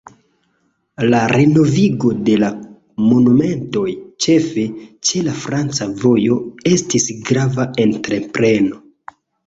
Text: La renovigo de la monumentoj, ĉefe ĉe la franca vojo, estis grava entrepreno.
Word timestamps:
La 1.13 1.19
renovigo 1.31 2.13
de 2.29 2.37
la 2.45 2.49
monumentoj, 3.11 3.85
ĉefe 4.27 4.67
ĉe 5.11 5.25
la 5.31 5.39
franca 5.45 5.93
vojo, 6.05 6.43
estis 6.77 7.11
grava 7.33 7.71
entrepreno. 7.89 8.87